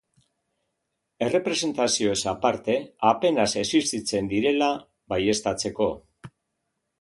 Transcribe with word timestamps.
Errepresentazioez 1.25 2.17
aparte 2.31 2.77
apenas 3.11 3.47
esistitzen 3.65 4.31
direla 4.33 4.71
baieztatzeko. 5.15 5.93